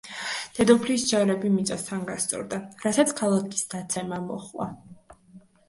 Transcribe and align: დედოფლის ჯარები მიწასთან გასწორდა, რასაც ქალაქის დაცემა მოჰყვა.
დედოფლის 0.59 1.03
ჯარები 1.11 1.51
მიწასთან 1.57 2.01
გასწორდა, 2.09 2.61
რასაც 2.87 3.15
ქალაქის 3.21 3.71
დაცემა 3.77 4.21
მოჰყვა. 4.27 4.71